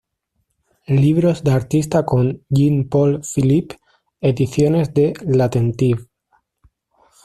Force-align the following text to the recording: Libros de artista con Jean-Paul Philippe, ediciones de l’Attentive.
Libros 0.87 1.43
de 1.43 1.51
artista 1.51 2.07
con 2.07 2.43
Jean-Paul 2.49 3.21
Philippe, 3.23 3.77
ediciones 4.19 4.95
de 4.95 5.13
l’Attentive. 5.27 6.07